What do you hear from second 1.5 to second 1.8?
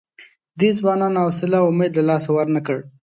او